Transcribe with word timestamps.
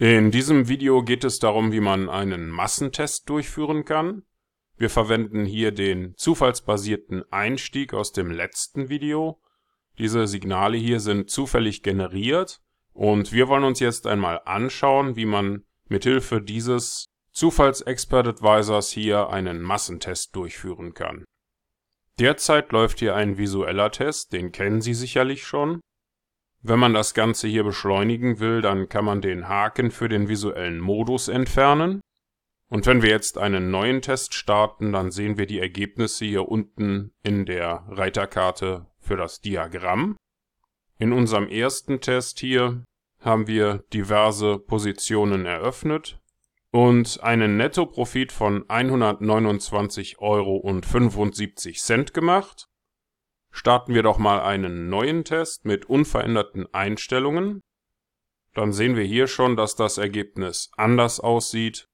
In 0.00 0.30
diesem 0.30 0.68
Video 0.68 1.02
geht 1.02 1.24
es 1.24 1.40
darum, 1.40 1.72
wie 1.72 1.80
man 1.80 2.08
einen 2.08 2.50
Massentest 2.50 3.28
durchführen 3.28 3.84
kann. 3.84 4.22
Wir 4.76 4.90
verwenden 4.90 5.44
hier 5.44 5.72
den 5.72 6.14
zufallsbasierten 6.16 7.24
Einstieg 7.32 7.92
aus 7.92 8.12
dem 8.12 8.30
letzten 8.30 8.90
Video. 8.90 9.40
Diese 9.98 10.28
Signale 10.28 10.76
hier 10.76 11.00
sind 11.00 11.30
zufällig 11.30 11.82
generiert 11.82 12.60
und 12.92 13.32
wir 13.32 13.48
wollen 13.48 13.64
uns 13.64 13.80
jetzt 13.80 14.06
einmal 14.06 14.40
anschauen, 14.44 15.16
wie 15.16 15.26
man 15.26 15.64
mithilfe 15.88 16.40
dieses 16.40 17.06
Zufalls-Expert 17.32 18.28
Advisors 18.28 18.92
hier 18.92 19.30
einen 19.30 19.60
Massentest 19.60 20.36
durchführen 20.36 20.94
kann. 20.94 21.24
Derzeit 22.20 22.70
läuft 22.70 23.00
hier 23.00 23.16
ein 23.16 23.36
visueller 23.36 23.90
Test, 23.90 24.32
den 24.32 24.52
kennen 24.52 24.80
Sie 24.80 24.94
sicherlich 24.94 25.44
schon. 25.44 25.80
Wenn 26.62 26.78
man 26.78 26.92
das 26.92 27.14
Ganze 27.14 27.46
hier 27.46 27.64
beschleunigen 27.64 28.40
will, 28.40 28.60
dann 28.60 28.88
kann 28.88 29.04
man 29.04 29.20
den 29.20 29.48
Haken 29.48 29.90
für 29.90 30.08
den 30.08 30.28
visuellen 30.28 30.80
Modus 30.80 31.28
entfernen. 31.28 32.00
Und 32.68 32.84
wenn 32.86 33.00
wir 33.02 33.10
jetzt 33.10 33.38
einen 33.38 33.70
neuen 33.70 34.02
Test 34.02 34.34
starten, 34.34 34.92
dann 34.92 35.10
sehen 35.10 35.38
wir 35.38 35.46
die 35.46 35.60
Ergebnisse 35.60 36.24
hier 36.24 36.48
unten 36.48 37.12
in 37.22 37.46
der 37.46 37.84
Reiterkarte 37.88 38.86
für 38.98 39.16
das 39.16 39.40
Diagramm. 39.40 40.16
In 40.98 41.12
unserem 41.12 41.48
ersten 41.48 42.00
Test 42.00 42.40
hier 42.40 42.82
haben 43.20 43.46
wir 43.46 43.84
diverse 43.92 44.58
Positionen 44.58 45.46
eröffnet 45.46 46.18
und 46.70 47.22
einen 47.22 47.56
Nettoprofit 47.56 48.32
von 48.32 48.64
129,75 48.64 50.18
Euro 50.18 50.58
gemacht. 52.12 52.68
Starten 53.50 53.94
wir 53.94 54.02
doch 54.02 54.18
mal 54.18 54.40
einen 54.40 54.88
neuen 54.88 55.24
Test 55.24 55.64
mit 55.64 55.86
unveränderten 55.86 56.72
Einstellungen. 56.72 57.60
Dann 58.54 58.72
sehen 58.72 58.96
wir 58.96 59.04
hier 59.04 59.26
schon, 59.26 59.56
dass 59.56 59.76
das 59.76 59.98
Ergebnis 59.98 60.70
anders 60.76 61.20
aussieht. 61.20 61.86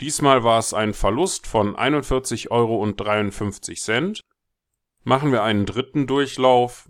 Diesmal 0.00 0.44
war 0.44 0.58
es 0.58 0.74
ein 0.74 0.92
Verlust 0.94 1.46
von 1.46 1.76
41,53 1.76 2.50
Euro. 2.50 4.14
Machen 5.04 5.32
wir 5.32 5.42
einen 5.42 5.64
dritten 5.64 6.06
Durchlauf. 6.06 6.88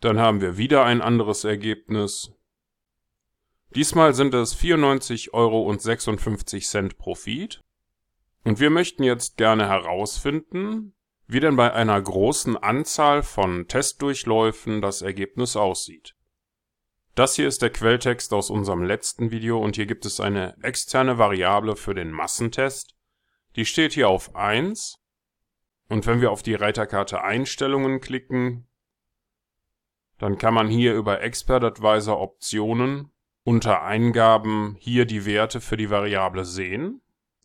Dann 0.00 0.18
haben 0.18 0.40
wir 0.40 0.56
wieder 0.56 0.84
ein 0.84 1.02
anderes 1.02 1.44
Ergebnis. 1.44 2.32
Diesmal 3.74 4.14
sind 4.14 4.34
es 4.34 4.56
94,56 4.56 5.32
Euro 5.32 5.76
Profit. 6.96 7.60
Und 8.44 8.58
wir 8.60 8.70
möchten 8.70 9.02
jetzt 9.02 9.36
gerne 9.36 9.68
herausfinden, 9.68 10.94
wie 11.30 11.38
denn 11.38 11.54
bei 11.54 11.72
einer 11.72 12.00
großen 12.02 12.56
Anzahl 12.56 13.22
von 13.22 13.68
Testdurchläufen 13.68 14.82
das 14.82 15.00
Ergebnis 15.00 15.54
aussieht. 15.54 16.16
Das 17.14 17.36
hier 17.36 17.46
ist 17.46 17.62
der 17.62 17.70
Quelltext 17.70 18.32
aus 18.32 18.50
unserem 18.50 18.82
letzten 18.82 19.30
Video 19.30 19.62
und 19.62 19.76
hier 19.76 19.86
gibt 19.86 20.06
es 20.06 20.18
eine 20.18 20.56
externe 20.62 21.18
Variable 21.18 21.76
für 21.76 21.94
den 21.94 22.10
Massentest. 22.10 22.96
Die 23.54 23.64
steht 23.64 23.92
hier 23.92 24.08
auf 24.08 24.34
1 24.34 24.98
und 25.88 26.04
wenn 26.08 26.20
wir 26.20 26.32
auf 26.32 26.42
die 26.42 26.54
Reiterkarte 26.54 27.22
Einstellungen 27.22 28.00
klicken, 28.00 28.66
dann 30.18 30.36
kann 30.36 30.52
man 30.52 30.66
hier 30.66 30.94
über 30.94 31.20
Expert 31.20 31.62
Advisor 31.62 32.20
Optionen 32.20 33.12
unter 33.44 33.82
Eingaben 33.82 34.76
hier 34.80 35.04
die 35.04 35.26
Werte 35.26 35.60
für 35.60 35.76
die 35.76 35.90
Variable 35.90 36.44
sehen 36.44 37.02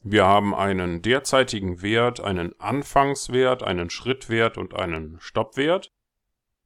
wir 0.08 0.24
haben 0.28 0.54
einen 0.54 1.02
derzeitigen 1.02 1.82
Wert, 1.82 2.20
einen 2.20 2.54
Anfangswert, 2.60 3.64
einen 3.64 3.90
Schrittwert 3.90 4.56
und 4.56 4.76
einen 4.76 5.20
Stoppwert. 5.20 5.90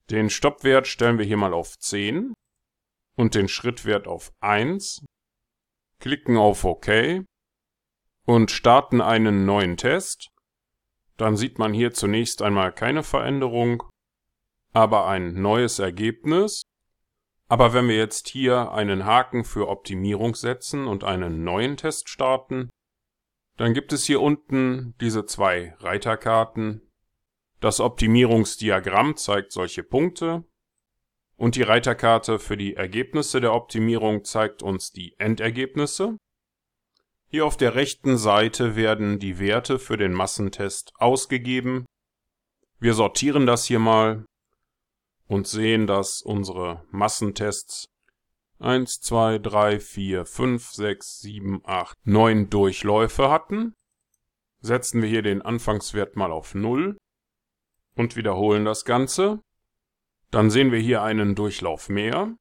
Den 0.09 0.29
Stoppwert 0.29 0.87
stellen 0.87 1.17
wir 1.17 1.25
hier 1.25 1.37
mal 1.37 1.53
auf 1.53 1.79
10 1.79 2.33
und 3.15 3.35
den 3.35 3.47
Schrittwert 3.47 4.09
auf 4.09 4.33
1, 4.41 5.05
klicken 6.01 6.35
auf 6.35 6.65
OK 6.65 6.89
und 8.25 8.51
starten 8.51 8.99
einen 8.99 9.45
neuen 9.45 9.77
Test. 9.77 10.27
Dann 11.15 11.37
sieht 11.37 11.59
man 11.59 11.73
hier 11.73 11.93
zunächst 11.93 12.41
einmal 12.41 12.73
keine 12.73 13.03
Veränderung, 13.03 13.83
aber 14.73 15.07
ein 15.07 15.41
neues 15.41 15.79
Ergebnis. 15.79 16.63
Aber 17.47 17.73
wenn 17.73 17.87
wir 17.87 17.95
jetzt 17.95 18.27
hier 18.27 18.73
einen 18.73 19.05
Haken 19.05 19.45
für 19.45 19.69
Optimierung 19.69 20.35
setzen 20.35 20.87
und 20.87 21.05
einen 21.05 21.45
neuen 21.45 21.77
Test 21.77 22.09
starten, 22.09 22.69
dann 23.59 23.73
gibt 23.73 23.91
es 23.91 24.05
hier 24.05 24.21
unten 24.21 24.95
diese 25.01 25.25
zwei 25.25 25.75
Reiterkarten. 25.79 26.81
Das 27.59 27.81
Optimierungsdiagramm 27.81 29.17
zeigt 29.17 29.51
solche 29.51 29.83
Punkte 29.83 30.45
und 31.35 31.57
die 31.57 31.63
Reiterkarte 31.63 32.39
für 32.39 32.55
die 32.55 32.77
Ergebnisse 32.77 33.41
der 33.41 33.53
Optimierung 33.53 34.23
zeigt 34.23 34.63
uns 34.63 34.91
die 34.91 35.13
Endergebnisse. 35.19 36.15
Hier 37.27 37.45
auf 37.45 37.57
der 37.57 37.75
rechten 37.75 38.17
Seite 38.17 38.77
werden 38.77 39.19
die 39.19 39.39
Werte 39.39 39.77
für 39.77 39.97
den 39.97 40.13
Massentest 40.13 40.93
ausgegeben. 40.95 41.85
Wir 42.79 42.93
sortieren 42.93 43.45
das 43.45 43.65
hier 43.65 43.79
mal 43.79 44.23
und 45.27 45.47
sehen, 45.49 45.85
dass 45.85 46.21
unsere 46.21 46.85
Massentests 46.91 47.89
1, 48.61 48.99
2, 48.99 49.39
3, 49.39 49.79
4, 49.79 50.25
5, 50.25 50.71
6, 50.73 51.19
7, 51.21 51.61
8, 51.63 51.97
9 52.03 52.49
Durchläufe 52.49 53.29
hatten, 53.29 53.73
setzen 54.59 55.01
wir 55.01 55.07
hier 55.07 55.21
den 55.21 55.41
Anfangswert 55.41 56.17
mal 56.17 56.33
auf 56.33 56.55
0 56.55 56.97
und 57.95 58.17
wiederholen 58.17 58.65
das 58.65 58.83
Ganze. 58.83 59.39
Dann 60.29 60.49
sehen 60.49 60.73
wir 60.73 60.79
hier 60.79 61.01
einen 61.01 61.35
Durchlauf 61.35 61.87
mehr. 61.87 62.35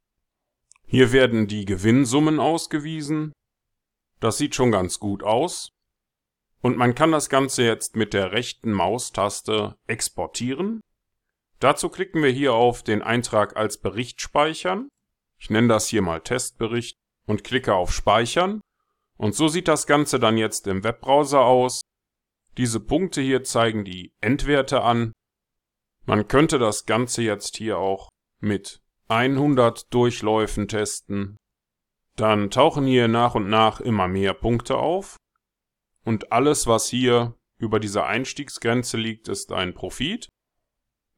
Hier 0.87 1.13
werden 1.13 1.47
die 1.47 1.65
Gewinnsummen 1.65 2.41
ausgewiesen. 2.41 3.33
Das 4.19 4.39
sieht 4.39 4.57
schon 4.57 4.73
ganz 4.73 4.99
gut 4.99 5.23
aus. 5.23 5.71
Und 6.61 6.77
man 6.77 6.97
kann 6.97 7.13
das 7.13 7.29
Ganze 7.29 7.63
jetzt 7.63 7.95
mit 7.95 8.13
der 8.13 8.33
rechten 8.33 8.73
Maustaste 8.73 9.77
exportieren. 9.87 10.81
Dazu 11.61 11.89
klicken 11.89 12.25
wir 12.25 12.31
hier 12.31 12.55
auf 12.55 12.83
den 12.83 13.03
Eintrag 13.03 13.57
als 13.57 13.79
Bericht 13.79 14.21
speichern 14.21 14.89
ich 15.39 15.51
nenne 15.51 15.69
das 15.69 15.89
hier 15.89 16.03
mal 16.03 16.21
Testbericht 16.21 16.97
und 17.27 17.45
klicke 17.45 17.75
auf 17.75 17.93
Speichern. 17.93 18.61
Und 19.17 19.35
so 19.35 19.49
sieht 19.49 19.69
das 19.69 19.87
Ganze 19.87 20.19
dann 20.19 20.37
jetzt 20.37 20.67
im 20.67 20.85
Webbrowser 20.85 21.41
aus. 21.41 21.83
Diese 22.57 22.81
Punkte 22.81 23.21
hier 23.21 23.45
zeigen 23.45 23.85
die 23.85 24.13
Endwerte 24.21 24.83
an. 24.83 25.13
Man 26.07 26.27
könnte 26.29 26.59
das 26.59 26.87
Ganze 26.87 27.23
jetzt 27.23 27.57
hier 27.57 27.79
auch 27.79 28.09
mit 28.41 28.81
100 29.09 29.93
Durchläufen 29.93 30.69
testen. 30.69 31.37
Dann 32.17 32.51
tauchen 32.51 32.87
hier 32.87 33.09
nach 33.09 33.35
und 33.35 33.49
nach 33.49 33.81
immer 33.81 34.09
mehr 34.09 34.35
Punkte 34.35 34.77
auf. 34.77 35.17
Und 36.05 36.33
alles, 36.33 36.67
was 36.67 36.89
hier 36.89 37.35
über 37.59 37.81
dieser 37.81 38.07
Einstiegsgrenze 38.07 38.97
liegt, 38.97 39.29
ist 39.29 39.53
ein 39.53 39.75
Profit. 39.75 40.29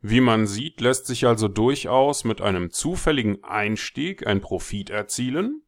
Wie 0.02 0.20
man 0.20 0.46
sieht, 0.46 0.80
lässt 0.80 1.06
sich 1.06 1.26
also 1.26 1.48
durchaus 1.48 2.24
mit 2.24 2.40
einem 2.40 2.70
zufälligen 2.70 3.44
Einstieg 3.44 4.26
ein 4.26 4.40
Profit 4.40 4.88
erzielen. 4.88 5.62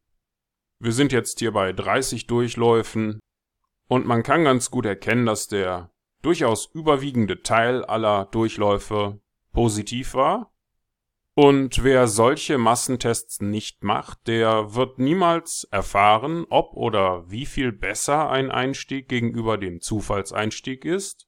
Wir 0.79 0.91
sind 0.91 1.11
jetzt 1.11 1.39
hier 1.39 1.51
bei 1.51 1.71
30 1.71 2.25
Durchläufen 2.25 3.19
und 3.87 4.07
man 4.07 4.23
kann 4.23 4.43
ganz 4.43 4.71
gut 4.71 4.85
erkennen, 4.85 5.27
dass 5.27 5.47
der 5.47 5.91
durchaus 6.23 6.65
überwiegende 6.73 7.43
Teil 7.43 7.85
aller 7.85 8.25
Durchläufe 8.25 9.21
positiv 9.51 10.15
war. 10.15 10.51
Und 11.35 11.83
wer 11.83 12.07
solche 12.07 12.57
Massentests 12.57 13.41
nicht 13.41 13.83
macht, 13.83 14.27
der 14.27 14.75
wird 14.75 14.99
niemals 14.99 15.67
erfahren, 15.71 16.45
ob 16.49 16.73
oder 16.73 17.29
wie 17.29 17.45
viel 17.45 17.71
besser 17.71 18.29
ein 18.29 18.51
Einstieg 18.51 19.09
gegenüber 19.09 19.57
dem 19.57 19.81
Zufallseinstieg 19.81 20.85
ist. 20.85 21.27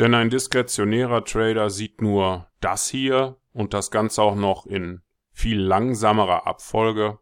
Denn 0.00 0.14
ein 0.14 0.30
diskretionärer 0.30 1.26
Trader 1.26 1.68
sieht 1.68 2.00
nur 2.00 2.48
das 2.60 2.88
hier 2.88 3.36
und 3.52 3.74
das 3.74 3.90
Ganze 3.90 4.22
auch 4.22 4.34
noch 4.34 4.64
in 4.64 5.02
viel 5.30 5.60
langsamerer 5.60 6.46
Abfolge. 6.46 7.18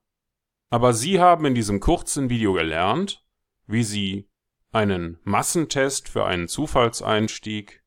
Aber 0.71 0.93
Sie 0.93 1.19
haben 1.19 1.45
in 1.45 1.57
diesem 1.57 1.81
kurzen 1.81 2.31
Video 2.31 2.53
gelernt, 2.53 3.25
wie 3.67 3.83
Sie 3.83 4.31
einen 4.71 5.19
Massentest 5.25 6.09
für 6.09 6.25
einen 6.25 6.47
Zufallseinstieg 6.47 7.83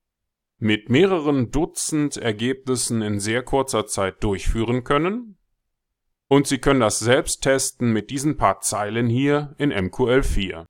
mit 0.57 0.89
mehreren 0.89 1.51
Dutzend 1.51 2.17
Ergebnissen 2.17 3.01
in 3.01 3.21
sehr 3.21 3.43
kurzer 3.43 3.87
Zeit 3.87 4.21
durchführen 4.21 4.83
können. 4.83 5.37
Und 6.27 6.47
Sie 6.47 6.57
können 6.57 6.81
das 6.81 6.99
selbst 6.99 7.43
testen 7.43 7.93
mit 7.93 8.09
diesen 8.09 8.35
paar 8.35 8.59
Zeilen 8.59 9.07
hier 9.07 9.55
in 9.57 9.71
MQL4. 9.71 10.65